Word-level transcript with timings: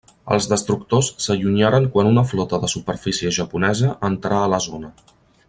Els 0.35 0.45
destructors 0.51 1.09
s'allunyaren 1.25 1.85
quan 1.97 2.09
una 2.13 2.23
flota 2.31 2.61
de 2.65 2.71
superfície 2.73 3.35
japonesa 3.39 3.93
entrà 4.11 4.43
a 4.47 4.49
la 4.57 4.63
zona. 4.71 4.93